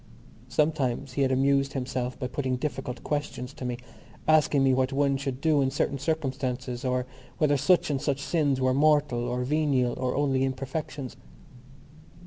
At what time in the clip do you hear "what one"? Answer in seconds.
4.73-5.15